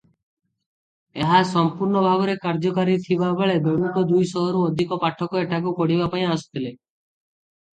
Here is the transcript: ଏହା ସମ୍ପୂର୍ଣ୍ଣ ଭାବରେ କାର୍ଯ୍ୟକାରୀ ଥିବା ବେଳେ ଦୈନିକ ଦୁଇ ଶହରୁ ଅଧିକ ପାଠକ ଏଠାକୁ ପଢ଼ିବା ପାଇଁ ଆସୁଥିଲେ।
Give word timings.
ଏହା 1.25 1.41
ସମ୍ପୂର୍ଣ୍ଣ 1.49 2.01
ଭାବରେ 2.05 2.35
କାର୍ଯ୍ୟକାରୀ 2.45 2.95
ଥିବା 3.03 3.29
ବେଳେ 3.43 3.59
ଦୈନିକ 3.67 4.05
ଦୁଇ 4.13 4.31
ଶହରୁ 4.33 4.65
ଅଧିକ 4.71 4.99
ପାଠକ 5.05 5.45
ଏଠାକୁ 5.45 5.75
ପଢ଼ିବା 5.83 6.09
ପାଇଁ 6.17 6.27
ଆସୁଥିଲେ। 6.33 6.75